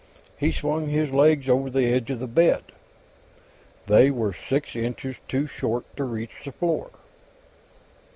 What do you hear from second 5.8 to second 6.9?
to reach the floor.